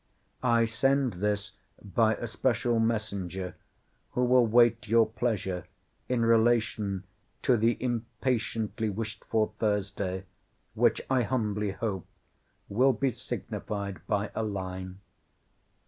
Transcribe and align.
I 0.41 0.65
send 0.65 1.13
this 1.21 1.51
by 1.79 2.15
a 2.15 2.25
special 2.25 2.79
messenger, 2.79 3.53
who 4.13 4.25
will 4.25 4.47
wait 4.47 4.87
your 4.87 5.05
pleasure 5.07 5.67
in 6.09 6.25
relation 6.25 7.03
to 7.43 7.55
the 7.55 7.77
impatiently 7.79 8.89
wished 8.89 9.23
for 9.25 9.53
Thursday: 9.59 10.25
which 10.73 11.03
I 11.07 11.21
humbly 11.21 11.69
hope 11.73 12.07
will 12.67 12.93
be 12.93 13.11
signified 13.11 14.01
by 14.07 14.31
a 14.33 14.41
line. 14.41 15.01